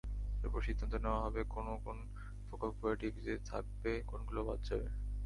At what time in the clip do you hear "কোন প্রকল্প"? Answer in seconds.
1.85-2.79